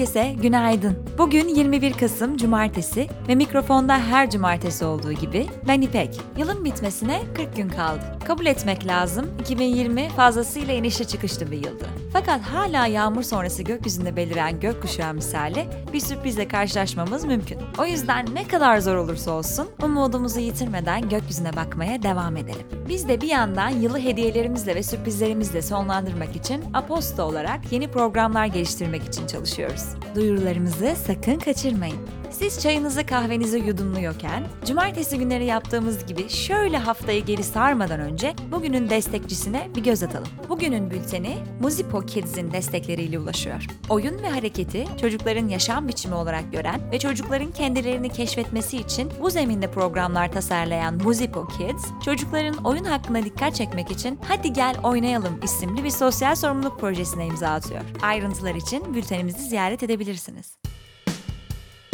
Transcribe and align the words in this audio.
Herkese 0.00 0.34
günaydın. 0.42 0.98
Bugün 1.18 1.48
21 1.48 1.92
Kasım 1.92 2.36
Cumartesi 2.36 3.08
ve 3.28 3.34
mikrofonda 3.34 3.98
her 3.98 4.30
cumartesi 4.30 4.84
olduğu 4.84 5.12
gibi 5.12 5.46
ben 5.68 5.80
İpek. 5.80 6.20
Yılın 6.38 6.64
bitmesine 6.64 7.22
40 7.36 7.56
gün 7.56 7.68
kaldı. 7.68 8.18
Kabul 8.26 8.46
etmek 8.46 8.86
lazım 8.86 9.26
2020 9.40 10.08
fazlasıyla 10.08 10.74
inişe 10.74 11.04
çıkışlı 11.04 11.50
bir 11.50 11.56
yıldı. 11.56 11.86
Fakat 12.12 12.42
hala 12.42 12.86
yağmur 12.86 13.22
sonrası 13.22 13.62
gökyüzünde 13.62 14.16
beliren 14.16 14.60
gökkuşağı 14.60 15.14
misali 15.14 15.66
bir 15.92 16.00
sürprizle 16.00 16.48
karşılaşmamız 16.48 17.24
mümkün. 17.24 17.58
O 17.78 17.86
yüzden 17.86 18.26
ne 18.34 18.48
kadar 18.48 18.78
zor 18.78 18.94
olursa 18.96 19.30
olsun 19.30 19.68
umudumuzu 19.82 20.40
yitirmeden 20.40 21.08
gökyüzüne 21.08 21.56
bakmaya 21.56 22.02
devam 22.02 22.36
edelim. 22.36 22.66
Biz 22.88 23.08
de 23.08 23.20
bir 23.20 23.28
yandan 23.28 23.68
yılı 23.68 23.98
hediyelerimizle 23.98 24.74
ve 24.74 24.82
sürprizlerimizle 24.82 25.62
sonlandırmak 25.62 26.36
için 26.36 26.64
Aposto 26.74 27.22
olarak 27.22 27.72
yeni 27.72 27.90
programlar 27.90 28.46
geliştirmek 28.46 29.02
için 29.04 29.26
çalışıyoruz. 29.26 29.84
Duyurularımızı 30.14 30.94
sakın 31.06 31.38
kaçırmayın. 31.38 32.19
Siz 32.30 32.60
çayınızı 32.60 33.06
kahvenizi 33.06 33.58
yudumluyorken, 33.58 34.44
cumartesi 34.64 35.18
günleri 35.18 35.44
yaptığımız 35.44 36.06
gibi 36.06 36.28
şöyle 36.28 36.78
haftayı 36.78 37.24
geri 37.24 37.42
sarmadan 37.44 38.00
önce 38.00 38.34
bugünün 38.52 38.90
destekçisine 38.90 39.68
bir 39.76 39.84
göz 39.84 40.02
atalım. 40.02 40.28
Bugünün 40.48 40.90
bülteni 40.90 41.36
Muzipo 41.60 42.00
Kids'in 42.00 42.52
destekleriyle 42.52 43.18
ulaşıyor. 43.18 43.66
Oyun 43.88 44.22
ve 44.22 44.28
hareketi 44.28 44.86
çocukların 45.00 45.48
yaşam 45.48 45.88
biçimi 45.88 46.14
olarak 46.14 46.52
gören 46.52 46.92
ve 46.92 46.98
çocukların 46.98 47.52
kendilerini 47.52 48.08
keşfetmesi 48.08 48.76
için 48.76 49.12
bu 49.20 49.30
zeminde 49.30 49.70
programlar 49.70 50.32
tasarlayan 50.32 50.94
Muzipo 50.94 51.48
Kids, 51.48 51.84
çocukların 52.04 52.64
oyun 52.64 52.84
hakkında 52.84 53.24
dikkat 53.24 53.54
çekmek 53.54 53.90
için 53.90 54.18
Hadi 54.28 54.52
Gel 54.52 54.76
Oynayalım 54.82 55.40
isimli 55.42 55.84
bir 55.84 55.90
sosyal 55.90 56.34
sorumluluk 56.34 56.80
projesine 56.80 57.26
imza 57.26 57.48
atıyor. 57.48 57.82
Ayrıntılar 58.02 58.54
için 58.54 58.94
bültenimizi 58.94 59.42
ziyaret 59.42 59.82
edebilirsiniz. 59.82 60.69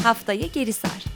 Haftayı 0.06 0.52
geri 0.52 0.72
sar. 0.72 1.15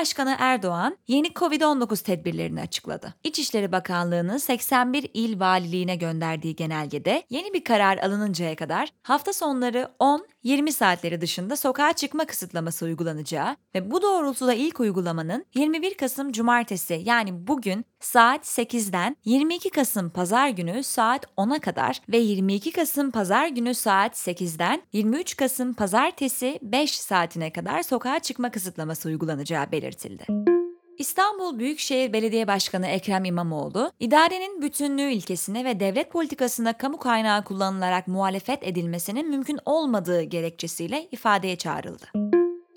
Cumhurbaşkanı 0.00 0.36
Erdoğan 0.38 0.96
yeni 1.08 1.26
Covid-19 1.26 2.02
tedbirlerini 2.02 2.60
açıkladı. 2.60 3.14
İçişleri 3.24 3.72
Bakanlığı'nın 3.72 4.36
81 4.36 5.10
il 5.14 5.40
valiliğine 5.40 5.96
gönderdiği 5.96 6.56
genelgede 6.56 7.22
yeni 7.30 7.52
bir 7.54 7.64
karar 7.64 7.98
alınıncaya 7.98 8.56
kadar 8.56 8.88
hafta 9.02 9.32
sonları 9.32 9.90
10-20 10.44 10.72
saatleri 10.72 11.20
dışında 11.20 11.56
sokağa 11.56 11.92
çıkma 11.92 12.24
kısıtlaması 12.24 12.84
uygulanacağı 12.84 13.56
ve 13.74 13.90
bu 13.90 14.02
doğrultuda 14.02 14.54
ilk 14.54 14.80
uygulamanın 14.80 15.46
21 15.54 15.94
Kasım 15.94 16.32
Cumartesi 16.32 17.02
yani 17.04 17.46
bugün 17.46 17.84
saat 18.00 18.44
8'den 18.44 19.16
22 19.24 19.70
Kasım 19.70 20.10
Pazar 20.10 20.48
günü 20.48 20.82
saat 20.82 21.24
10'a 21.36 21.60
kadar 21.60 22.00
ve 22.08 22.16
22 22.16 22.72
Kasım 22.72 23.10
Pazar 23.10 23.48
günü 23.48 23.74
saat 23.74 24.16
8'den 24.28 24.82
23 24.92 25.36
Kasım 25.36 25.74
Pazartesi 25.74 26.58
5 26.62 27.00
saatine 27.00 27.52
kadar 27.52 27.82
sokağa 27.82 28.18
çıkma 28.18 28.50
kısıtlaması 28.50 29.08
uygulanacağı 29.08 29.72
belirtildi. 29.72 29.89
İstanbul 30.98 31.58
Büyükşehir 31.58 32.12
Belediye 32.12 32.46
Başkanı 32.46 32.86
Ekrem 32.86 33.24
İmamoğlu, 33.24 33.92
idarenin 34.00 34.62
bütünlüğü 34.62 35.10
ilkesine 35.10 35.64
ve 35.64 35.80
devlet 35.80 36.10
politikasına 36.12 36.72
kamu 36.72 36.98
kaynağı 36.98 37.44
kullanılarak 37.44 38.08
muhalefet 38.08 38.62
edilmesinin 38.62 39.30
mümkün 39.30 39.58
olmadığı 39.64 40.22
gerekçesiyle 40.22 41.08
ifadeye 41.12 41.56
çağrıldı. 41.56 42.04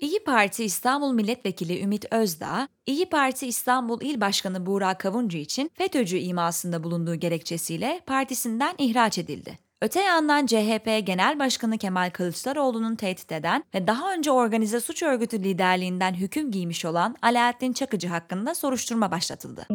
İyi 0.00 0.24
Parti 0.24 0.64
İstanbul 0.64 1.12
Milletvekili 1.12 1.82
Ümit 1.82 2.12
Özdağ, 2.12 2.68
İyi 2.86 3.06
Parti 3.06 3.46
İstanbul 3.46 4.00
İl 4.00 4.20
Başkanı 4.20 4.66
Buğra 4.66 4.98
Kavuncu 4.98 5.38
için 5.38 5.70
FETÖ'cü 5.74 6.16
imasında 6.16 6.84
bulunduğu 6.84 7.14
gerekçesiyle 7.14 8.00
partisinden 8.06 8.74
ihraç 8.78 9.18
edildi. 9.18 9.58
Öte 9.84 10.00
yandan 10.00 10.46
CHP 10.46 11.06
Genel 11.06 11.38
Başkanı 11.38 11.78
Kemal 11.78 12.10
Kılıçdaroğlu'nun 12.10 12.94
tehdit 12.94 13.32
eden 13.32 13.64
ve 13.74 13.86
daha 13.86 14.12
önce 14.12 14.30
organize 14.30 14.80
suç 14.80 15.02
örgütü 15.02 15.38
liderliğinden 15.38 16.14
hüküm 16.14 16.50
giymiş 16.50 16.84
olan 16.84 17.16
Alaaddin 17.22 17.72
Çakıcı 17.72 18.08
hakkında 18.08 18.54
soruşturma 18.54 19.10
başlatıldı. 19.10 19.66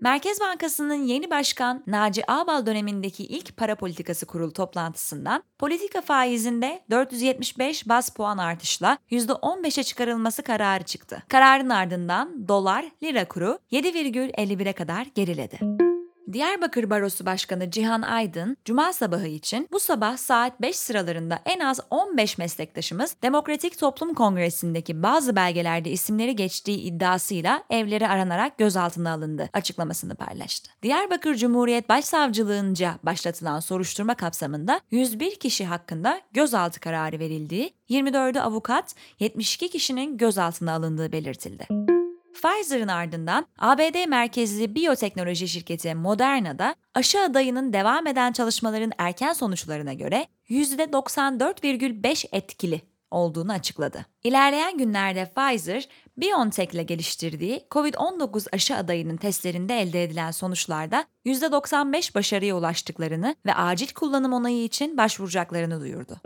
Merkez 0.00 0.40
Bankası'nın 0.40 1.04
yeni 1.04 1.30
başkan 1.30 1.82
Naci 1.86 2.30
Ağbal 2.30 2.66
dönemindeki 2.66 3.24
ilk 3.24 3.56
para 3.56 3.74
politikası 3.74 4.26
kurulu 4.26 4.52
toplantısından 4.52 5.42
politika 5.58 6.00
faizinde 6.00 6.82
475 6.90 7.88
bas 7.88 8.10
puan 8.10 8.38
artışla 8.38 8.98
%15'e 9.10 9.82
çıkarılması 9.82 10.42
kararı 10.42 10.84
çıktı. 10.84 11.22
Kararın 11.28 11.70
ardından 11.70 12.48
dolar 12.48 12.84
lira 13.02 13.28
kuru 13.28 13.58
7,51'e 13.72 14.72
kadar 14.72 15.06
geriledi. 15.14 15.58
Diyarbakır 16.32 16.90
Barosu 16.90 17.26
Başkanı 17.26 17.70
Cihan 17.70 18.02
Aydın, 18.02 18.56
Cuma 18.64 18.92
sabahı 18.92 19.26
için 19.26 19.68
bu 19.72 19.80
sabah 19.80 20.16
saat 20.16 20.60
5 20.60 20.76
sıralarında 20.76 21.38
en 21.44 21.60
az 21.60 21.80
15 21.90 22.38
meslektaşımız 22.38 23.16
Demokratik 23.22 23.78
Toplum 23.78 24.14
Kongresi'ndeki 24.14 25.02
bazı 25.02 25.36
belgelerde 25.36 25.90
isimleri 25.90 26.36
geçtiği 26.36 26.78
iddiasıyla 26.78 27.64
evleri 27.70 28.08
aranarak 28.08 28.58
gözaltına 28.58 29.12
alındı 29.12 29.50
açıklamasını 29.52 30.14
paylaştı. 30.14 30.70
Diyarbakır 30.82 31.34
Cumhuriyet 31.34 31.88
Başsavcılığınca 31.88 32.98
başlatılan 33.02 33.60
soruşturma 33.60 34.14
kapsamında 34.14 34.80
101 34.90 35.34
kişi 35.34 35.64
hakkında 35.64 36.20
gözaltı 36.32 36.80
kararı 36.80 37.18
verildiği, 37.18 37.74
24'ü 37.90 38.40
avukat, 38.40 38.94
72 39.20 39.68
kişinin 39.68 40.18
gözaltına 40.18 40.72
alındığı 40.72 41.12
belirtildi. 41.12 41.95
Pfizer'ın 42.46 42.88
ardından 42.88 43.46
ABD 43.58 44.08
merkezli 44.08 44.74
biyoteknoloji 44.74 45.48
şirketi 45.48 45.94
Moderna'da 45.94 46.74
aşı 46.94 47.20
adayının 47.20 47.72
devam 47.72 48.06
eden 48.06 48.32
çalışmaların 48.32 48.92
erken 48.98 49.32
sonuçlarına 49.32 49.92
göre 49.92 50.26
%94,5 50.50 52.26
etkili 52.32 52.80
olduğunu 53.10 53.52
açıkladı. 53.52 54.06
İlerleyen 54.24 54.78
günlerde 54.78 55.32
Pfizer, 55.36 55.88
BioNTech 56.16 56.74
ile 56.74 56.82
geliştirdiği 56.82 57.66
COVID-19 57.70 58.46
aşı 58.52 58.76
adayının 58.76 59.16
testlerinde 59.16 59.80
elde 59.80 60.04
edilen 60.04 60.30
sonuçlarda 60.30 61.04
%95 61.26 62.14
başarıya 62.14 62.56
ulaştıklarını 62.56 63.36
ve 63.46 63.54
acil 63.54 63.88
kullanım 63.94 64.32
onayı 64.32 64.64
için 64.64 64.96
başvuracaklarını 64.96 65.80
duyurdu. 65.80 66.20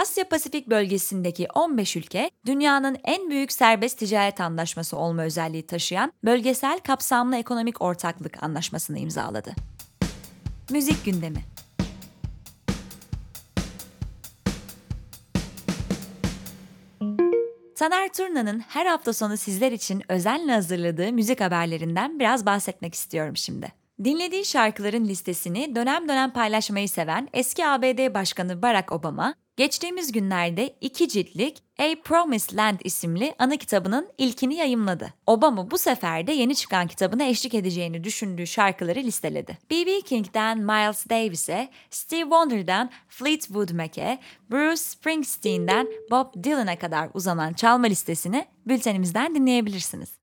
Asya 0.00 0.28
Pasifik 0.28 0.70
bölgesindeki 0.70 1.48
15 1.54 1.96
ülke, 1.96 2.30
dünyanın 2.46 2.96
en 3.04 3.30
büyük 3.30 3.52
serbest 3.52 3.98
ticaret 3.98 4.40
anlaşması 4.40 4.96
olma 4.96 5.22
özelliği 5.22 5.66
taşıyan 5.66 6.12
Bölgesel 6.24 6.78
Kapsamlı 6.78 7.36
Ekonomik 7.36 7.82
Ortaklık 7.82 8.42
Anlaşması'nı 8.42 8.98
imzaladı. 8.98 9.54
Müzik 10.70 11.04
gündemi 11.04 11.44
Taner 17.74 18.12
Turna'nın 18.12 18.60
her 18.60 18.86
hafta 18.86 19.12
sonu 19.12 19.36
sizler 19.36 19.72
için 19.72 20.02
özenle 20.08 20.52
hazırladığı 20.52 21.12
müzik 21.12 21.40
haberlerinden 21.40 22.18
biraz 22.18 22.46
bahsetmek 22.46 22.94
istiyorum 22.94 23.36
şimdi. 23.36 23.72
Dinlediği 24.04 24.44
şarkıların 24.44 25.04
listesini 25.04 25.76
dönem 25.76 26.08
dönem 26.08 26.30
paylaşmayı 26.32 26.88
seven 26.88 27.28
eski 27.32 27.66
ABD 27.66 28.14
Başkanı 28.14 28.62
Barack 28.62 28.92
Obama, 28.92 29.34
geçtiğimiz 29.60 30.12
günlerde 30.12 30.74
iki 30.80 31.08
ciltlik 31.08 31.62
A 31.78 31.94
Promised 32.04 32.56
Land 32.56 32.78
isimli 32.84 33.34
ana 33.38 33.56
kitabının 33.56 34.08
ilkini 34.18 34.54
yayımladı. 34.54 35.14
Obama 35.26 35.70
bu 35.70 35.78
sefer 35.78 36.26
de 36.26 36.32
yeni 36.32 36.54
çıkan 36.54 36.86
kitabına 36.86 37.24
eşlik 37.24 37.54
edeceğini 37.54 38.04
düşündüğü 38.04 38.46
şarkıları 38.46 38.98
listeledi. 38.98 39.58
B.B. 39.70 40.00
King'den 40.00 40.58
Miles 40.58 41.08
Davis'e, 41.10 41.68
Steve 41.90 42.20
Wonder'dan 42.20 42.90
Fleetwood 43.08 43.70
Mac'e, 43.70 44.18
Bruce 44.50 44.76
Springsteen'den 44.76 45.88
Bob 46.10 46.44
Dylan'a 46.44 46.78
kadar 46.78 47.08
uzanan 47.14 47.52
çalma 47.52 47.86
listesini 47.86 48.46
bültenimizden 48.66 49.34
dinleyebilirsiniz. 49.34 50.18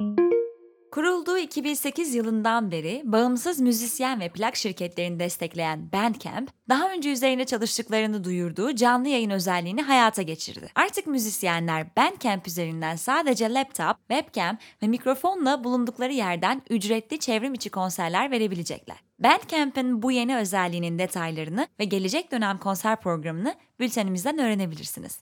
Kurulduğu 0.97 1.37
2008 1.37 2.15
yılından 2.15 2.71
beri 2.71 3.01
bağımsız 3.05 3.59
müzisyen 3.59 4.19
ve 4.19 4.29
plak 4.29 4.55
şirketlerini 4.55 5.19
destekleyen 5.19 5.91
Bandcamp, 5.91 6.51
daha 6.69 6.91
önce 6.91 7.11
üzerine 7.11 7.45
çalıştıklarını 7.45 8.23
duyurduğu 8.23 8.75
canlı 8.75 9.07
yayın 9.07 9.29
özelliğini 9.29 9.81
hayata 9.81 10.21
geçirdi. 10.21 10.69
Artık 10.75 11.07
müzisyenler 11.07 11.95
Bandcamp 11.97 12.47
üzerinden 12.47 12.95
sadece 12.95 13.53
laptop, 13.53 13.97
webcam 14.09 14.57
ve 14.83 14.87
mikrofonla 14.87 15.63
bulundukları 15.63 16.13
yerden 16.13 16.61
ücretli 16.69 17.19
çevrim 17.19 17.53
içi 17.53 17.69
konserler 17.69 18.31
verebilecekler. 18.31 18.97
Bandcamp'in 19.19 20.01
bu 20.01 20.11
yeni 20.11 20.37
özelliğinin 20.37 20.99
detaylarını 20.99 21.67
ve 21.79 21.85
gelecek 21.85 22.31
dönem 22.31 22.57
konser 22.57 23.01
programını 23.01 23.55
bültenimizden 23.79 24.39
öğrenebilirsiniz. 24.39 25.19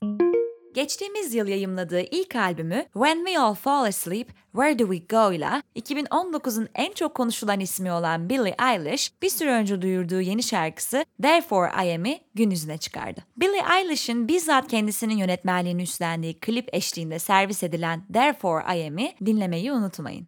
Geçtiğimiz 0.76 1.34
yıl 1.34 1.46
yayımladığı 1.46 2.00
ilk 2.00 2.36
albümü 2.36 2.84
When 2.92 3.16
We 3.16 3.38
All 3.40 3.54
Fall 3.54 3.84
Asleep, 3.84 4.28
Where 4.52 4.78
Do 4.78 4.94
We 4.94 5.16
Go 5.16 5.32
ile 5.32 5.62
2019'un 5.76 6.68
en 6.74 6.92
çok 6.92 7.14
konuşulan 7.14 7.60
ismi 7.60 7.92
olan 7.92 8.28
Billie 8.30 8.54
Eilish, 8.60 9.12
bir 9.22 9.28
süre 9.28 9.50
önce 9.50 9.82
duyurduğu 9.82 10.20
yeni 10.20 10.42
şarkısı 10.42 11.04
Therefore 11.22 11.86
I 11.86 11.94
Am'i 11.94 12.20
gün 12.34 12.50
yüzüne 12.50 12.78
çıkardı. 12.78 13.20
Billie 13.36 13.62
Eilish'in 13.78 14.28
bizzat 14.28 14.68
kendisinin 14.68 15.16
yönetmenliğini 15.16 15.82
üstlendiği 15.82 16.40
klip 16.40 16.74
eşliğinde 16.74 17.18
servis 17.18 17.62
edilen 17.62 18.06
Therefore 18.12 18.78
I 18.78 18.86
Am'i 18.86 19.14
dinlemeyi 19.26 19.72
unutmayın. 19.72 20.26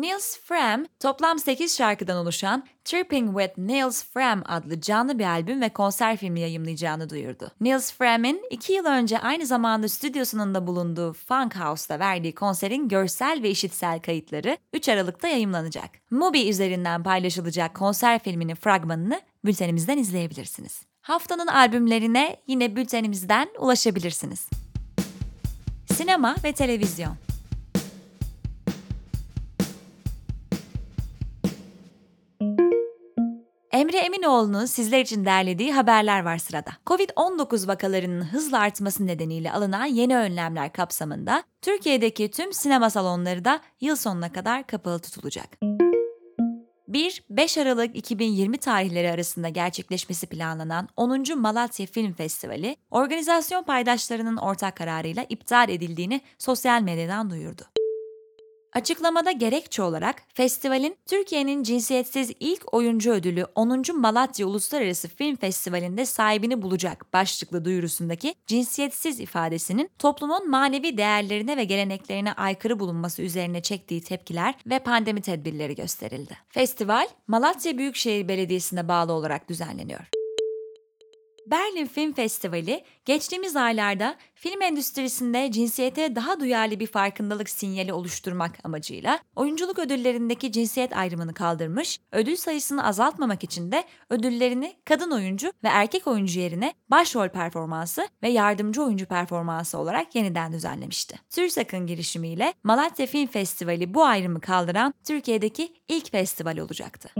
Niels 0.00 0.38
Fram, 0.38 0.86
toplam 1.00 1.38
8 1.38 1.76
şarkıdan 1.76 2.16
oluşan 2.16 2.64
Tripping 2.84 3.38
with 3.40 3.58
Niels 3.58 4.04
Fram 4.04 4.42
adlı 4.46 4.80
canlı 4.80 5.18
bir 5.18 5.24
albüm 5.24 5.60
ve 5.60 5.68
konser 5.68 6.16
filmi 6.16 6.40
yayımlayacağını 6.40 7.10
duyurdu. 7.10 7.50
Niels 7.60 7.92
Fram'in 7.92 8.42
2 8.50 8.72
yıl 8.72 8.84
önce 8.84 9.18
aynı 9.18 9.46
zamanda 9.46 9.88
stüdyosunun 9.88 10.54
da 10.54 10.66
bulunduğu 10.66 11.12
Funk 11.12 11.56
House'da 11.56 11.98
verdiği 11.98 12.34
konserin 12.34 12.88
görsel 12.88 13.40
ve 13.42 13.50
işitsel 13.50 14.00
kayıtları 14.00 14.56
3 14.72 14.88
Aralık'ta 14.88 15.28
yayımlanacak. 15.28 15.90
Mubi 16.10 16.48
üzerinden 16.48 17.02
paylaşılacak 17.02 17.74
konser 17.74 18.18
filminin 18.18 18.54
fragmanını 18.54 19.20
bültenimizden 19.44 19.98
izleyebilirsiniz. 19.98 20.82
Haftanın 21.00 21.46
albümlerine 21.46 22.36
yine 22.46 22.76
bültenimizden 22.76 23.48
ulaşabilirsiniz. 23.58 24.48
Sinema 25.92 26.36
ve 26.44 26.52
televizyon 26.52 27.29
Emre 33.90 33.98
Eminoğlu'nun 33.98 34.64
sizler 34.64 35.00
için 35.00 35.24
derlediği 35.24 35.72
haberler 35.72 36.24
var 36.24 36.38
sırada. 36.38 36.70
Covid-19 36.86 37.68
vakalarının 37.68 38.24
hızla 38.24 38.58
artması 38.58 39.06
nedeniyle 39.06 39.52
alınan 39.52 39.84
yeni 39.84 40.16
önlemler 40.16 40.72
kapsamında 40.72 41.42
Türkiye'deki 41.62 42.30
tüm 42.30 42.52
sinema 42.52 42.90
salonları 42.90 43.44
da 43.44 43.60
yıl 43.80 43.96
sonuna 43.96 44.32
kadar 44.32 44.66
kapalı 44.66 44.98
tutulacak. 44.98 45.58
1-5 46.88 47.62
Aralık 47.62 47.96
2020 47.96 48.58
tarihleri 48.58 49.10
arasında 49.10 49.48
gerçekleşmesi 49.48 50.26
planlanan 50.26 50.88
10. 50.96 51.38
Malatya 51.38 51.86
Film 51.86 52.12
Festivali, 52.12 52.76
organizasyon 52.90 53.62
paydaşlarının 53.62 54.36
ortak 54.36 54.76
kararıyla 54.76 55.26
iptal 55.28 55.68
edildiğini 55.68 56.20
sosyal 56.38 56.82
medyadan 56.82 57.30
duyurdu. 57.30 57.62
Açıklamada 58.72 59.32
gerekçe 59.32 59.82
olarak 59.82 60.22
festivalin 60.34 60.96
Türkiye'nin 61.06 61.62
cinsiyetsiz 61.62 62.30
ilk 62.40 62.74
oyuncu 62.74 63.10
ödülü 63.12 63.46
10. 63.54 63.82
Malatya 63.94 64.46
Uluslararası 64.46 65.08
Film 65.08 65.36
Festivali'nde 65.36 66.06
sahibini 66.06 66.62
bulacak 66.62 67.12
başlıklı 67.12 67.64
duyurusundaki 67.64 68.34
cinsiyetsiz 68.46 69.20
ifadesinin 69.20 69.90
toplumun 69.98 70.50
manevi 70.50 70.96
değerlerine 70.96 71.56
ve 71.56 71.64
geleneklerine 71.64 72.32
aykırı 72.32 72.78
bulunması 72.78 73.22
üzerine 73.22 73.62
çektiği 73.62 74.00
tepkiler 74.00 74.54
ve 74.66 74.78
pandemi 74.78 75.20
tedbirleri 75.20 75.74
gösterildi. 75.74 76.36
Festival 76.48 77.08
Malatya 77.26 77.78
Büyükşehir 77.78 78.28
Belediyesi'ne 78.28 78.88
bağlı 78.88 79.12
olarak 79.12 79.48
düzenleniyor. 79.48 80.19
Berlin 81.46 81.86
Film 81.86 82.12
Festivali 82.12 82.84
geçtiğimiz 83.04 83.56
aylarda 83.56 84.16
film 84.34 84.62
endüstrisinde 84.62 85.50
cinsiyete 85.52 86.14
daha 86.14 86.40
duyarlı 86.40 86.80
bir 86.80 86.86
farkındalık 86.86 87.50
sinyali 87.50 87.92
oluşturmak 87.92 88.58
amacıyla 88.64 89.18
oyunculuk 89.36 89.78
ödüllerindeki 89.78 90.52
cinsiyet 90.52 90.96
ayrımını 90.96 91.34
kaldırmış, 91.34 92.00
ödül 92.12 92.36
sayısını 92.36 92.86
azaltmamak 92.86 93.44
için 93.44 93.72
de 93.72 93.84
ödüllerini 94.10 94.76
kadın 94.84 95.10
oyuncu 95.10 95.52
ve 95.64 95.68
erkek 95.68 96.06
oyuncu 96.06 96.40
yerine 96.40 96.74
başrol 96.90 97.28
performansı 97.28 98.08
ve 98.22 98.28
yardımcı 98.28 98.82
oyuncu 98.82 99.06
performansı 99.06 99.78
olarak 99.78 100.14
yeniden 100.14 100.52
düzenlemişti. 100.52 101.18
TÜRSAK'ın 101.30 101.86
girişimiyle 101.86 102.54
Malatya 102.64 103.06
Film 103.06 103.26
Festivali 103.26 103.94
bu 103.94 104.04
ayrımı 104.04 104.40
kaldıran 104.40 104.94
Türkiye'deki 105.04 105.72
ilk 105.88 106.10
festival 106.10 106.58
olacaktı. 106.58 107.10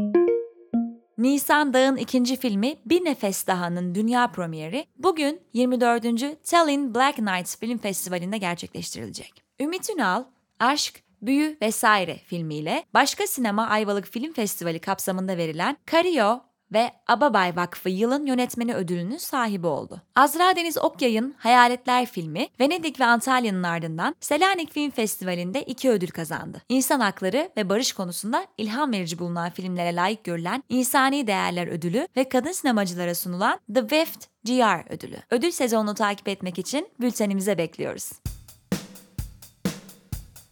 Nisan 1.20 1.72
Dağ'ın 1.72 1.96
ikinci 1.96 2.36
filmi 2.36 2.76
Bir 2.86 3.04
Nefes 3.04 3.46
Daha'nın 3.46 3.94
dünya 3.94 4.30
premieri 4.30 4.86
bugün 4.98 5.40
24. 5.52 6.44
Tallinn 6.44 6.94
Black 6.94 7.18
Nights 7.18 7.56
Film 7.58 7.78
Festivali'nde 7.78 8.38
gerçekleştirilecek. 8.38 9.42
Ümit 9.60 9.90
Ünal, 9.90 10.24
Aşk, 10.58 11.02
Büyü 11.22 11.58
vesaire 11.62 12.16
filmiyle 12.16 12.84
Başka 12.94 13.26
Sinema 13.26 13.66
Ayvalık 13.66 14.06
Film 14.06 14.32
Festivali 14.32 14.78
kapsamında 14.78 15.36
verilen 15.36 15.76
Cario 15.92 16.40
ve 16.72 16.90
Ababay 17.08 17.56
Vakfı 17.56 17.88
yılın 17.88 18.26
yönetmeni 18.26 18.74
ödülünün 18.74 19.16
sahibi 19.16 19.66
oldu. 19.66 20.02
Azra 20.16 20.56
Deniz 20.56 20.78
Okyay'ın 20.78 21.34
Hayaletler 21.38 22.06
filmi 22.06 22.48
Venedik 22.60 23.00
ve 23.00 23.04
Antalya'nın 23.04 23.62
ardından 23.62 24.16
Selanik 24.20 24.72
Film 24.72 24.90
Festivali'nde 24.90 25.62
iki 25.62 25.90
ödül 25.90 26.08
kazandı. 26.08 26.62
İnsan 26.68 27.00
hakları 27.00 27.50
ve 27.56 27.68
barış 27.68 27.92
konusunda 27.92 28.46
ilham 28.58 28.92
verici 28.92 29.18
bulunan 29.18 29.50
filmlere 29.50 29.96
layık 29.96 30.24
görülen 30.24 30.64
İnsani 30.68 31.26
Değerler 31.26 31.66
Ödülü 31.66 32.08
ve 32.16 32.28
kadın 32.28 32.52
sinemacılara 32.52 33.14
sunulan 33.14 33.60
The 33.74 33.80
Wift 33.80 34.26
GR 34.44 34.92
ödülü. 34.92 35.16
Ödül 35.30 35.50
sezonunu 35.50 35.94
takip 35.94 36.28
etmek 36.28 36.58
için 36.58 36.88
bültenimize 37.00 37.58
bekliyoruz. 37.58 38.10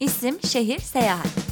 İsim, 0.01 0.39
şehir, 0.43 0.79
seyahat. 0.79 1.48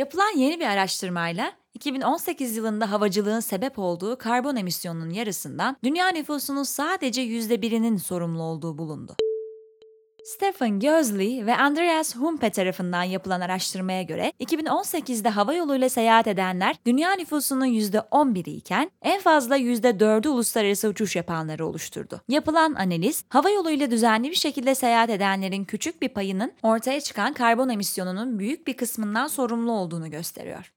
Yapılan 0.00 0.36
yeni 0.36 0.60
bir 0.60 0.64
araştırmayla 0.64 1.52
2018 1.74 2.56
yılında 2.56 2.90
havacılığın 2.90 3.40
sebep 3.40 3.78
olduğu 3.78 4.18
karbon 4.18 4.56
emisyonunun 4.56 5.10
yarısından 5.10 5.76
dünya 5.84 6.08
nüfusunun 6.08 6.62
sadece 6.62 7.22
%1'inin 7.22 7.96
sorumlu 7.96 8.42
olduğu 8.42 8.78
bulundu. 8.78 9.16
Stephen 10.30 10.80
Gözley 10.80 11.46
ve 11.46 11.56
Andreas 11.56 12.16
Humpe 12.16 12.50
tarafından 12.50 13.02
yapılan 13.02 13.40
araştırmaya 13.40 14.02
göre 14.02 14.32
2018'de 14.40 15.28
hava 15.28 15.54
yoluyla 15.54 15.88
seyahat 15.88 16.26
edenler 16.26 16.76
dünya 16.86 17.12
nüfusunun 17.12 17.66
%11'i 17.66 18.52
iken 18.52 18.90
en 19.02 19.20
fazla 19.20 19.58
%4'ü 19.58 20.28
uluslararası 20.28 20.88
uçuş 20.88 21.16
yapanları 21.16 21.66
oluşturdu. 21.66 22.20
Yapılan 22.28 22.74
analiz, 22.74 23.24
hava 23.28 23.50
yoluyla 23.50 23.90
düzenli 23.90 24.30
bir 24.30 24.34
şekilde 24.34 24.74
seyahat 24.74 25.10
edenlerin 25.10 25.64
küçük 25.64 26.02
bir 26.02 26.08
payının 26.08 26.52
ortaya 26.62 27.00
çıkan 27.00 27.32
karbon 27.32 27.68
emisyonunun 27.68 28.38
büyük 28.38 28.66
bir 28.66 28.76
kısmından 28.76 29.26
sorumlu 29.26 29.72
olduğunu 29.72 30.10
gösteriyor. 30.10 30.72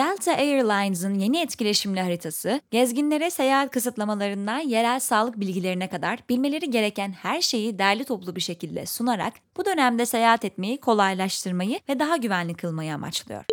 Delta 0.00 0.32
Airlines'ın 0.32 1.14
yeni 1.14 1.40
etkileşimli 1.40 2.00
haritası, 2.00 2.60
gezginlere 2.70 3.30
seyahat 3.30 3.70
kısıtlamalarından 3.70 4.58
yerel 4.58 5.00
sağlık 5.00 5.40
bilgilerine 5.40 5.88
kadar 5.88 6.18
bilmeleri 6.28 6.70
gereken 6.70 7.12
her 7.12 7.40
şeyi 7.40 7.78
derli 7.78 8.04
toplu 8.04 8.36
bir 8.36 8.40
şekilde 8.40 8.86
sunarak 8.86 9.34
bu 9.56 9.64
dönemde 9.64 10.06
seyahat 10.06 10.44
etmeyi 10.44 10.80
kolaylaştırmayı 10.80 11.80
ve 11.88 11.98
daha 11.98 12.16
güvenli 12.16 12.54
kılmayı 12.54 12.94
amaçlıyor. 12.94 13.44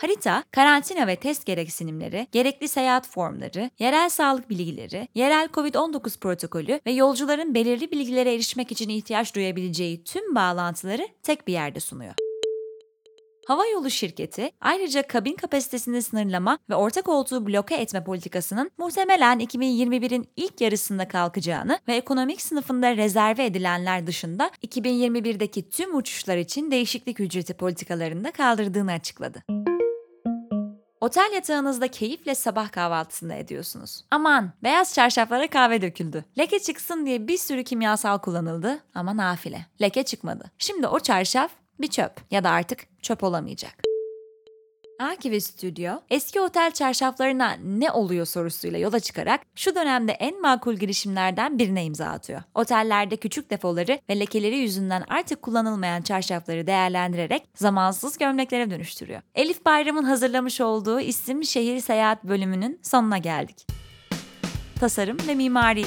Harita, 0.00 0.44
karantina 0.50 1.06
ve 1.06 1.16
test 1.16 1.46
gereksinimleri, 1.46 2.26
gerekli 2.32 2.68
seyahat 2.68 3.08
formları, 3.08 3.70
yerel 3.78 4.08
sağlık 4.08 4.50
bilgileri, 4.50 5.08
yerel 5.14 5.46
COVID-19 5.46 6.18
protokolü 6.18 6.80
ve 6.86 6.92
yolcuların 6.92 7.54
belirli 7.54 7.90
bilgilere 7.90 8.34
erişmek 8.34 8.72
için 8.72 8.88
ihtiyaç 8.88 9.34
duyabileceği 9.34 10.04
tüm 10.04 10.34
bağlantıları 10.34 11.08
tek 11.22 11.48
bir 11.48 11.52
yerde 11.52 11.80
sunuyor. 11.80 12.14
Hava 13.46 13.66
yolu 13.66 13.90
şirketi 13.90 14.50
ayrıca 14.60 15.06
kabin 15.06 15.36
kapasitesini 15.36 16.02
sınırlama 16.02 16.58
ve 16.70 16.74
orta 16.74 17.02
koltuğu 17.02 17.46
bloke 17.46 17.74
etme 17.74 18.04
politikasının 18.04 18.70
muhtemelen 18.78 19.40
2021'in 19.40 20.28
ilk 20.36 20.60
yarısında 20.60 21.08
kalkacağını 21.08 21.78
ve 21.88 21.96
ekonomik 21.96 22.42
sınıfında 22.42 22.96
rezerve 22.96 23.44
edilenler 23.44 24.06
dışında 24.06 24.50
2021'deki 24.66 25.68
tüm 25.68 25.96
uçuşlar 25.96 26.36
için 26.36 26.70
değişiklik 26.70 27.20
ücreti 27.20 27.54
politikalarında 27.54 28.30
kaldırdığını 28.30 28.92
açıkladı. 28.92 29.42
Otel 31.00 31.30
yatağınızda 31.34 31.88
keyifle 31.88 32.34
sabah 32.34 32.72
kahvaltısını 32.72 33.34
ediyorsunuz. 33.34 34.04
Aman 34.10 34.52
beyaz 34.62 34.94
çarşaflara 34.94 35.50
kahve 35.50 35.82
döküldü. 35.82 36.24
Leke 36.38 36.58
çıksın 36.58 37.06
diye 37.06 37.28
bir 37.28 37.36
sürü 37.36 37.64
kimyasal 37.64 38.18
kullanıldı 38.18 38.82
ama 38.94 39.16
nafile. 39.16 39.66
Leke 39.80 40.02
çıkmadı. 40.02 40.50
Şimdi 40.58 40.86
o 40.86 41.00
çarşaf 41.00 41.50
bir 41.82 41.88
çöp 41.88 42.12
ya 42.30 42.44
da 42.44 42.50
artık 42.50 43.02
çöp 43.02 43.24
olamayacak. 43.24 43.92
Aki 45.02 45.40
Stüdyo, 45.40 45.92
eski 46.10 46.40
otel 46.40 46.70
çarşaflarına 46.70 47.56
ne 47.64 47.90
oluyor 47.90 48.26
sorusuyla 48.26 48.78
yola 48.78 49.00
çıkarak 49.00 49.40
şu 49.54 49.74
dönemde 49.74 50.12
en 50.12 50.40
makul 50.40 50.74
girişimlerden 50.74 51.58
birine 51.58 51.84
imza 51.84 52.06
atıyor. 52.06 52.42
Otellerde 52.54 53.16
küçük 53.16 53.50
defoları 53.50 53.98
ve 54.08 54.20
lekeleri 54.20 54.56
yüzünden 54.56 55.04
artık 55.08 55.42
kullanılmayan 55.42 56.02
çarşafları 56.02 56.66
değerlendirerek 56.66 57.42
zamansız 57.54 58.18
gömleklere 58.18 58.70
dönüştürüyor. 58.70 59.20
Elif 59.34 59.64
Bayram'ın 59.64 60.04
hazırlamış 60.04 60.60
olduğu 60.60 61.00
isim 61.00 61.44
şehir 61.44 61.80
seyahat 61.80 62.24
bölümünün 62.24 62.80
sonuna 62.82 63.18
geldik. 63.18 63.66
Tasarım 64.80 65.18
ve 65.28 65.34
mimari 65.34 65.84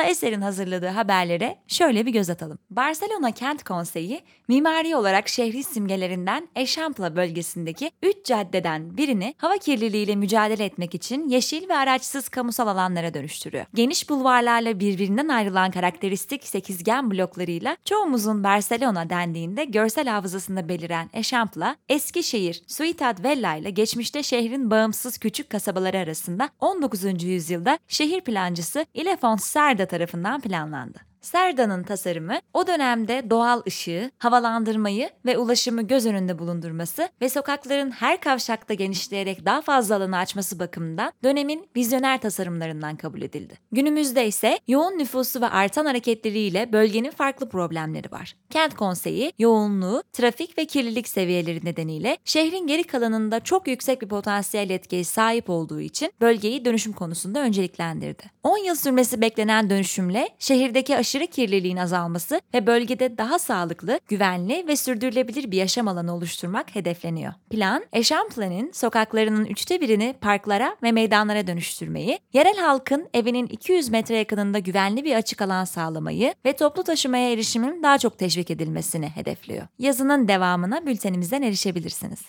Sıla 0.00 0.10
Eser'in 0.10 0.40
hazırladığı 0.40 0.88
haberlere 0.88 1.56
şöyle 1.68 2.06
bir 2.06 2.12
göz 2.12 2.30
atalım. 2.30 2.58
Barcelona 2.70 3.30
Kent 3.32 3.64
Konseyi, 3.64 4.20
mimari 4.48 4.96
olarak 4.96 5.28
şehri 5.28 5.64
simgelerinden 5.64 6.48
Eixample 6.56 7.16
bölgesindeki 7.16 7.90
3 8.02 8.24
caddeden 8.24 8.96
birini 8.96 9.34
hava 9.38 9.58
kirliliğiyle 9.58 10.16
mücadele 10.16 10.64
etmek 10.64 10.94
için 10.94 11.28
yeşil 11.28 11.68
ve 11.68 11.76
araçsız 11.76 12.28
kamusal 12.28 12.66
alanlara 12.66 13.14
dönüştürüyor. 13.14 13.66
Geniş 13.74 14.10
bulvarlarla 14.10 14.80
birbirinden 14.80 15.28
ayrılan 15.28 15.70
karakteristik 15.70 16.44
sekizgen 16.44 17.10
bloklarıyla 17.10 17.76
çoğumuzun 17.84 18.44
Barcelona 18.44 19.10
dendiğinde 19.10 19.64
görsel 19.64 20.08
hafızasında 20.08 20.68
beliren 20.68 21.10
Eixample, 21.12 21.76
Eskişehir, 21.88 22.62
Ciutat 22.66 23.24
Vella 23.24 23.54
ile 23.54 23.70
geçmişte 23.70 24.22
şehrin 24.22 24.70
bağımsız 24.70 25.18
küçük 25.18 25.50
kasabaları 25.50 25.98
arasında 25.98 26.48
19. 26.60 27.22
yüzyılda 27.22 27.78
şehir 27.88 28.20
plancısı 28.20 28.86
Ilefons 28.94 29.44
Serda 29.44 29.89
tarafından 29.90 30.40
planlandı. 30.40 31.09
Serda'nın 31.20 31.82
tasarımı 31.82 32.38
o 32.54 32.66
dönemde 32.66 33.30
doğal 33.30 33.62
ışığı, 33.66 34.10
havalandırmayı 34.18 35.10
ve 35.26 35.38
ulaşımı 35.38 35.82
göz 35.82 36.06
önünde 36.06 36.38
bulundurması 36.38 37.08
ve 37.20 37.28
sokakların 37.28 37.90
her 37.90 38.20
kavşakta 38.20 38.74
genişleyerek 38.74 39.46
daha 39.46 39.60
fazla 39.60 39.96
alanı 39.96 40.16
açması 40.16 40.58
bakımından 40.58 41.12
dönemin 41.24 41.68
vizyoner 41.76 42.20
tasarımlarından 42.20 42.96
kabul 42.96 43.22
edildi. 43.22 43.54
Günümüzde 43.72 44.26
ise 44.26 44.58
yoğun 44.68 44.98
nüfusu 44.98 45.40
ve 45.40 45.46
artan 45.46 45.86
hareketleriyle 45.86 46.72
bölgenin 46.72 47.10
farklı 47.10 47.48
problemleri 47.48 48.12
var. 48.12 48.34
Kent 48.50 48.74
konseyi 48.74 49.32
yoğunluğu, 49.38 50.02
trafik 50.12 50.58
ve 50.58 50.64
kirlilik 50.64 51.08
seviyeleri 51.08 51.64
nedeniyle 51.64 52.16
şehrin 52.24 52.66
geri 52.66 52.84
kalanında 52.84 53.40
çok 53.40 53.68
yüksek 53.68 54.02
bir 54.02 54.08
potansiyel 54.08 54.70
etkiye 54.70 55.04
sahip 55.04 55.50
olduğu 55.50 55.80
için 55.80 56.12
bölgeyi 56.20 56.64
dönüşüm 56.64 56.92
konusunda 56.92 57.40
önceliklendirdi. 57.40 58.22
10 58.42 58.58
yıl 58.58 58.74
sürmesi 58.74 59.20
beklenen 59.20 59.70
dönüşümle 59.70 60.28
şehirdeki 60.38 60.96
aşırı 60.96 61.09
aşırı 61.10 61.26
kirliliğin 61.26 61.76
azalması 61.76 62.40
ve 62.54 62.66
bölgede 62.66 63.18
daha 63.18 63.38
sağlıklı, 63.38 64.00
güvenli 64.08 64.64
ve 64.66 64.76
sürdürülebilir 64.76 65.50
bir 65.50 65.56
yaşam 65.56 65.88
alanı 65.88 66.14
oluşturmak 66.14 66.74
hedefleniyor. 66.74 67.32
Plan, 67.50 67.84
Eşample'nin 67.92 68.72
sokaklarının 68.72 69.44
üçte 69.44 69.80
birini 69.80 70.14
parklara 70.20 70.76
ve 70.82 70.92
meydanlara 70.92 71.46
dönüştürmeyi, 71.46 72.18
yerel 72.32 72.56
halkın 72.56 73.08
evinin 73.14 73.46
200 73.46 73.88
metre 73.88 74.16
yakınında 74.16 74.58
güvenli 74.58 75.04
bir 75.04 75.16
açık 75.16 75.42
alan 75.42 75.64
sağlamayı 75.64 76.34
ve 76.44 76.52
toplu 76.52 76.82
taşımaya 76.82 77.32
erişimin 77.32 77.82
daha 77.82 77.98
çok 77.98 78.18
teşvik 78.18 78.50
edilmesini 78.50 79.08
hedefliyor. 79.08 79.66
Yazının 79.78 80.28
devamına 80.28 80.86
bültenimizden 80.86 81.42
erişebilirsiniz. 81.42 82.20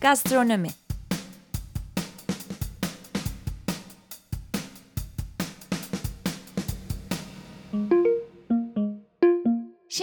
Gastronomi 0.00 0.68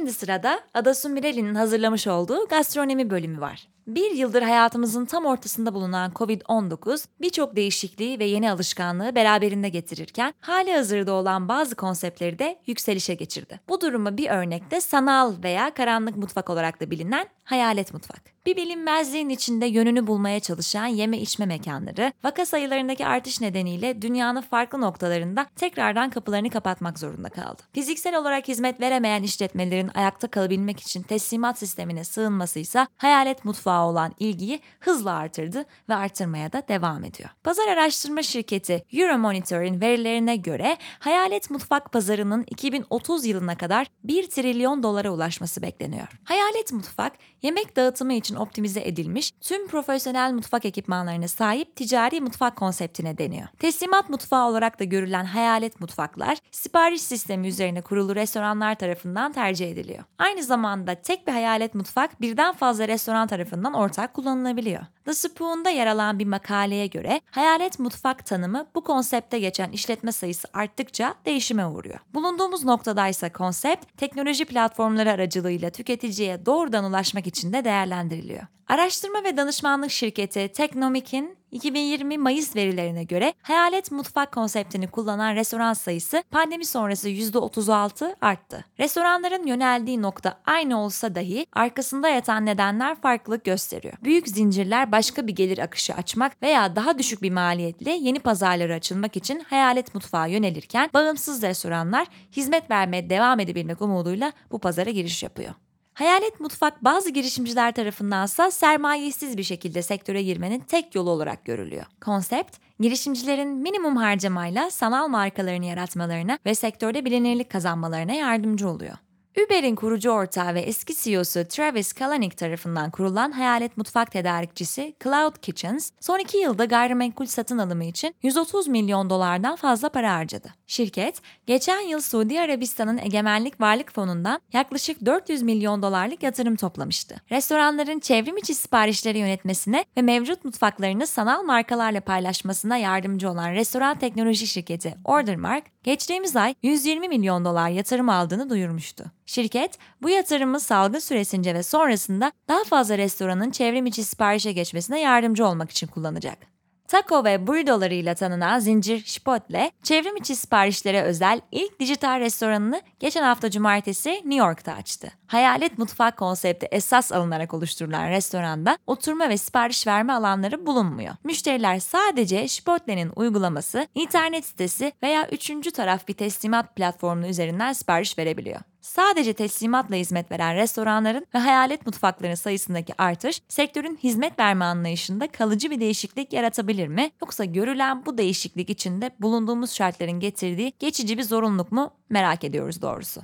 Şimdi 0.00 0.12
sırada 0.12 0.60
Adasu 0.74 1.08
Mireli'nin 1.08 1.54
hazırlamış 1.54 2.06
olduğu 2.06 2.46
gastronomi 2.46 3.10
bölümü 3.10 3.40
var. 3.40 3.68
Bir 3.86 4.10
yıldır 4.10 4.42
hayatımızın 4.42 5.04
tam 5.04 5.26
ortasında 5.26 5.74
bulunan 5.74 6.10
COVID-19 6.10 7.04
birçok 7.20 7.56
değişikliği 7.56 8.18
ve 8.18 8.24
yeni 8.24 8.50
alışkanlığı 8.50 9.14
beraberinde 9.14 9.68
getirirken 9.68 10.34
hali 10.40 10.72
hazırda 10.72 11.12
olan 11.12 11.48
bazı 11.48 11.74
konseptleri 11.74 12.38
de 12.38 12.58
yükselişe 12.66 13.14
geçirdi. 13.14 13.60
Bu 13.68 13.80
durumu 13.80 14.16
bir 14.16 14.30
örnekte 14.30 14.80
sanal 14.80 15.34
veya 15.42 15.74
karanlık 15.74 16.16
mutfak 16.16 16.50
olarak 16.50 16.80
da 16.80 16.90
bilinen 16.90 17.26
hayalet 17.44 17.94
mutfak. 17.94 18.40
Bir 18.46 18.56
bilinmezliğin 18.56 19.28
içinde 19.28 19.66
yönünü 19.66 20.06
bulmaya 20.06 20.40
çalışan 20.40 20.86
yeme 20.86 21.18
içme 21.18 21.46
mekanları, 21.46 22.12
vaka 22.24 22.46
sayılarındaki 22.46 23.06
artış 23.06 23.40
nedeniyle 23.40 24.02
dünyanın 24.02 24.40
farklı 24.40 24.80
noktalarında 24.80 25.46
tekrardan 25.56 26.10
kapılarını 26.10 26.50
kapatmak 26.50 26.98
zorunda 26.98 27.28
kaldı. 27.28 27.62
Fiziksel 27.72 28.16
olarak 28.16 28.48
hizmet 28.48 28.80
veremeyen 28.80 29.22
işletmelerin 29.22 29.89
ayakta 29.94 30.28
kalabilmek 30.28 30.80
için 30.80 31.02
teslimat 31.02 31.58
sistemine 31.58 32.04
sığınması 32.04 32.58
ise 32.58 32.86
hayalet 32.96 33.44
mutfağı 33.44 33.86
olan 33.86 34.14
ilgiyi 34.18 34.60
hızla 34.80 35.12
artırdı 35.12 35.64
ve 35.88 35.94
artırmaya 35.94 36.52
da 36.52 36.62
devam 36.68 37.04
ediyor. 37.04 37.30
Pazar 37.44 37.68
araştırma 37.68 38.22
şirketi 38.22 38.84
Euromonitor'in 38.92 39.80
verilerine 39.80 40.36
göre 40.36 40.76
hayalet 40.98 41.50
mutfak 41.50 41.92
pazarının 41.92 42.44
2030 42.50 43.24
yılına 43.24 43.56
kadar 43.56 43.86
1 44.04 44.30
trilyon 44.30 44.82
dolara 44.82 45.10
ulaşması 45.10 45.62
bekleniyor. 45.62 46.08
Hayalet 46.24 46.72
mutfak 46.72 47.12
yemek 47.42 47.76
dağıtımı 47.76 48.12
için 48.12 48.34
optimize 48.34 48.80
edilmiş 48.80 49.32
tüm 49.40 49.68
profesyonel 49.68 50.32
mutfak 50.32 50.64
ekipmanlarına 50.64 51.28
sahip 51.28 51.76
ticari 51.76 52.20
mutfak 52.20 52.56
konseptine 52.56 53.18
deniyor. 53.18 53.48
Teslimat 53.58 54.08
mutfağı 54.10 54.48
olarak 54.48 54.80
da 54.80 54.84
görülen 54.84 55.24
hayalet 55.24 55.80
mutfaklar 55.80 56.38
sipariş 56.50 57.02
sistemi 57.02 57.48
üzerine 57.48 57.80
kurulu 57.80 58.14
restoranlar 58.14 58.74
tarafından 58.74 59.32
tercih 59.32 59.70
ediliyor. 59.70 59.79
Aynı 60.18 60.42
zamanda 60.42 60.94
tek 60.94 61.26
bir 61.26 61.32
hayalet 61.32 61.74
mutfak 61.74 62.20
birden 62.20 62.54
fazla 62.54 62.88
restoran 62.88 63.28
tarafından 63.28 63.74
ortak 63.74 64.14
kullanılabiliyor. 64.14 64.82
The 65.04 65.14
Spoon'da 65.14 65.70
yer 65.70 65.86
alan 65.86 66.18
bir 66.18 66.26
makaleye 66.26 66.86
göre 66.86 67.20
hayalet 67.30 67.78
mutfak 67.78 68.26
tanımı 68.26 68.66
bu 68.74 68.84
konsepte 68.84 69.38
geçen 69.38 69.70
işletme 69.70 70.12
sayısı 70.12 70.48
arttıkça 70.52 71.14
değişime 71.26 71.66
uğruyor. 71.66 71.98
Bulunduğumuz 72.14 72.64
noktadaysa 72.64 73.32
konsept 73.32 73.96
teknoloji 73.96 74.44
platformları 74.44 75.10
aracılığıyla 75.10 75.70
tüketiciye 75.70 76.46
doğrudan 76.46 76.84
ulaşmak 76.84 77.26
için 77.26 77.52
de 77.52 77.64
değerlendiriliyor. 77.64 78.42
Araştırma 78.68 79.24
ve 79.24 79.36
danışmanlık 79.36 79.90
şirketi 79.90 80.48
Technomic'in 80.48 81.39
2020 81.52 82.18
Mayıs 82.18 82.56
verilerine 82.56 83.04
göre 83.04 83.34
hayalet 83.42 83.92
mutfak 83.92 84.32
konseptini 84.32 84.86
kullanan 84.86 85.34
restoran 85.34 85.72
sayısı 85.72 86.24
pandemi 86.30 86.64
sonrası 86.64 87.08
%36 87.08 88.16
arttı. 88.20 88.64
Restoranların 88.78 89.46
yöneldiği 89.46 90.02
nokta 90.02 90.40
aynı 90.46 90.80
olsa 90.80 91.14
dahi 91.14 91.46
arkasında 91.52 92.08
yatan 92.08 92.46
nedenler 92.46 93.00
farklılık 93.00 93.44
gösteriyor. 93.44 93.94
Büyük 94.02 94.28
zincirler 94.28 94.92
başka 94.92 95.26
bir 95.26 95.32
gelir 95.32 95.58
akışı 95.58 95.94
açmak 95.94 96.42
veya 96.42 96.76
daha 96.76 96.98
düşük 96.98 97.22
bir 97.22 97.30
maliyetle 97.30 97.90
yeni 97.90 98.18
pazarlara 98.18 98.74
açılmak 98.74 99.16
için 99.16 99.40
hayalet 99.40 99.94
mutfağa 99.94 100.26
yönelirken 100.26 100.90
bağımsız 100.94 101.42
restoranlar 101.42 102.06
hizmet 102.32 102.70
vermeye 102.70 103.10
devam 103.10 103.40
edebilmek 103.40 103.82
umuduyla 103.82 104.32
bu 104.50 104.58
pazara 104.58 104.90
giriş 104.90 105.22
yapıyor. 105.22 105.54
Hayalet 106.00 106.40
mutfak 106.40 106.84
bazı 106.84 107.10
girişimciler 107.10 107.72
tarafındansa 107.74 108.50
sermayesiz 108.50 109.36
bir 109.38 109.42
şekilde 109.42 109.82
sektöre 109.82 110.22
girmenin 110.22 110.60
tek 110.60 110.94
yolu 110.94 111.10
olarak 111.10 111.44
görülüyor. 111.44 111.84
Konsept, 112.00 112.56
girişimcilerin 112.80 113.48
minimum 113.48 113.96
harcamayla 113.96 114.70
sanal 114.70 115.08
markalarını 115.08 115.64
yaratmalarına 115.64 116.38
ve 116.46 116.54
sektörde 116.54 117.04
bilinirlik 117.04 117.50
kazanmalarına 117.50 118.12
yardımcı 118.12 118.68
oluyor. 118.68 118.96
Uber'in 119.36 119.74
kurucu 119.74 120.10
ortağı 120.10 120.54
ve 120.54 120.60
eski 120.60 120.94
CEO'su 120.96 121.44
Travis 121.48 121.92
Kalanick 121.92 122.36
tarafından 122.36 122.90
kurulan 122.90 123.32
hayalet 123.32 123.76
mutfak 123.76 124.12
tedarikçisi 124.12 124.94
Cloud 125.04 125.36
Kitchens, 125.42 125.90
son 126.00 126.18
iki 126.18 126.38
yılda 126.38 126.64
gayrimenkul 126.64 127.26
satın 127.26 127.58
alımı 127.58 127.84
için 127.84 128.14
130 128.22 128.68
milyon 128.68 129.10
dolardan 129.10 129.56
fazla 129.56 129.88
para 129.88 130.14
harcadı. 130.14 130.54
Şirket, 130.66 131.22
geçen 131.46 131.80
yıl 131.80 132.00
Suudi 132.00 132.40
Arabistan'ın 132.40 132.98
Egemenlik 132.98 133.60
Varlık 133.60 133.92
Fonu'ndan 133.92 134.40
yaklaşık 134.52 135.06
400 135.06 135.42
milyon 135.42 135.82
dolarlık 135.82 136.22
yatırım 136.22 136.56
toplamıştı. 136.56 137.16
Restoranların 137.30 138.00
çevrim 138.00 138.36
içi 138.36 138.54
siparişleri 138.54 139.18
yönetmesine 139.18 139.84
ve 139.96 140.02
mevcut 140.02 140.44
mutfaklarını 140.44 141.06
sanal 141.06 141.42
markalarla 141.42 142.00
paylaşmasına 142.00 142.76
yardımcı 142.76 143.30
olan 143.30 143.52
restoran 143.52 143.98
teknoloji 143.98 144.46
şirketi 144.46 144.94
Ordermark, 145.04 145.64
geçtiğimiz 145.82 146.36
ay 146.36 146.54
120 146.62 147.08
milyon 147.08 147.44
dolar 147.44 147.68
yatırım 147.68 148.08
aldığını 148.08 148.50
duyurmuştu. 148.50 149.04
Şirket 149.26 149.78
bu 150.02 150.10
yatırımı 150.10 150.60
salgın 150.60 150.98
süresince 150.98 151.54
ve 151.54 151.62
sonrasında 151.62 152.32
daha 152.48 152.64
fazla 152.64 152.98
restoranın 152.98 153.50
çevrim 153.50 153.86
içi 153.86 154.04
siparişe 154.04 154.52
geçmesine 154.52 155.00
yardımcı 155.00 155.46
olmak 155.46 155.70
için 155.70 155.86
kullanacak. 155.86 156.59
Taco 156.90 157.24
ve 157.24 157.46
burritolarıyla 157.46 158.14
tanınan 158.14 158.58
zincir 158.58 159.04
Chipotle, 159.04 159.70
çevrim 159.82 160.16
içi 160.16 160.36
siparişlere 160.36 161.02
özel 161.02 161.40
ilk 161.52 161.80
dijital 161.80 162.20
restoranını 162.20 162.82
geçen 163.00 163.22
hafta 163.22 163.50
cumartesi 163.50 164.10
New 164.10 164.34
York'ta 164.34 164.72
açtı. 164.72 165.08
Hayalet 165.26 165.78
mutfak 165.78 166.16
konsepti 166.16 166.68
esas 166.70 167.12
alınarak 167.12 167.54
oluşturulan 167.54 168.08
restoranda 168.08 168.78
oturma 168.86 169.28
ve 169.28 169.36
sipariş 169.36 169.86
verme 169.86 170.12
alanları 170.12 170.66
bulunmuyor. 170.66 171.14
Müşteriler 171.24 171.78
sadece 171.78 172.48
Chipotle'nin 172.48 173.12
uygulaması, 173.16 173.86
internet 173.94 174.46
sitesi 174.46 174.92
veya 175.02 175.28
üçüncü 175.28 175.70
taraf 175.70 176.08
bir 176.08 176.14
teslimat 176.14 176.76
platformu 176.76 177.26
üzerinden 177.26 177.72
sipariş 177.72 178.18
verebiliyor. 178.18 178.60
Sadece 178.80 179.32
teslimatla 179.32 179.96
hizmet 179.96 180.32
veren 180.32 180.56
restoranların 180.56 181.26
ve 181.34 181.38
hayalet 181.38 181.86
mutfakların 181.86 182.34
sayısındaki 182.34 182.92
artış 182.98 183.42
sektörün 183.48 183.98
hizmet 184.02 184.38
verme 184.38 184.64
anlayışında 184.64 185.28
kalıcı 185.28 185.70
bir 185.70 185.80
değişiklik 185.80 186.32
yaratabilir 186.32 186.88
mi? 186.88 187.10
Yoksa 187.22 187.44
görülen 187.44 188.06
bu 188.06 188.18
değişiklik 188.18 188.70
içinde 188.70 189.10
bulunduğumuz 189.18 189.72
şartların 189.72 190.20
getirdiği 190.20 190.72
geçici 190.78 191.18
bir 191.18 191.22
zorunluluk 191.22 191.72
mu 191.72 191.90
merak 192.10 192.44
ediyoruz 192.44 192.82
doğrusu. 192.82 193.22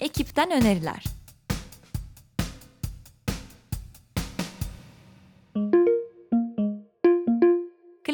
Ekipten 0.00 0.50
öneriler. 0.50 1.21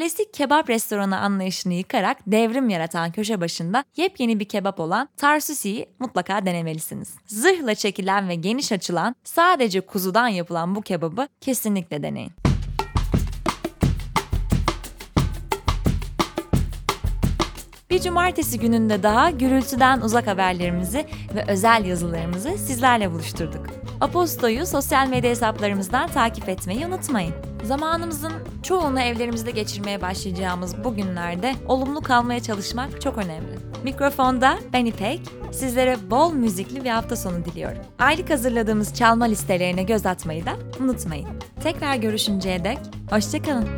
Klasik 0.08 0.34
kebap 0.34 0.70
restoranı 0.70 1.18
anlayışını 1.18 1.74
yıkarak 1.74 2.16
devrim 2.26 2.68
yaratan 2.68 3.12
köşe 3.12 3.40
başında 3.40 3.84
yepyeni 3.96 4.40
bir 4.40 4.44
kebap 4.44 4.80
olan 4.80 5.08
Tarsusi'yi 5.16 5.86
mutlaka 5.98 6.46
denemelisiniz. 6.46 7.14
Zırhla 7.26 7.74
çekilen 7.74 8.28
ve 8.28 8.34
geniş 8.34 8.72
açılan 8.72 9.14
sadece 9.24 9.80
kuzudan 9.80 10.28
yapılan 10.28 10.74
bu 10.74 10.82
kebabı 10.82 11.28
kesinlikle 11.40 12.02
deneyin. 12.02 12.32
Bir 17.90 18.00
cumartesi 18.00 18.58
gününde 18.58 19.02
daha 19.02 19.30
gürültüden 19.30 20.00
uzak 20.00 20.26
haberlerimizi 20.26 21.06
ve 21.34 21.44
özel 21.48 21.84
yazılarımızı 21.84 22.58
sizlerle 22.58 23.10
buluşturduk. 23.12 23.66
Aposto'yu 24.00 24.66
sosyal 24.66 25.08
medya 25.08 25.30
hesaplarımızdan 25.30 26.08
takip 26.08 26.48
etmeyi 26.48 26.86
unutmayın. 26.86 27.47
Zamanımızın 27.64 28.32
çoğunu 28.62 29.00
evlerimizde 29.00 29.50
geçirmeye 29.50 30.02
başlayacağımız 30.02 30.84
bu 30.84 30.94
günlerde 30.94 31.54
olumlu 31.68 32.00
kalmaya 32.00 32.40
çalışmak 32.42 33.00
çok 33.00 33.18
önemli. 33.18 33.58
Mikrofonda 33.84 34.58
ben 34.72 34.84
İpek, 34.84 35.20
sizlere 35.52 35.96
bol 36.10 36.32
müzikli 36.32 36.84
bir 36.84 36.90
hafta 36.90 37.16
sonu 37.16 37.44
diliyorum. 37.44 37.78
Aylık 37.98 38.30
hazırladığımız 38.30 38.94
çalma 38.94 39.24
listelerine 39.24 39.82
göz 39.82 40.06
atmayı 40.06 40.46
da 40.46 40.52
unutmayın. 40.80 41.28
Tekrar 41.62 41.94
görüşünceye 41.96 42.64
dek 42.64 42.78
hoşçakalın. 43.10 43.68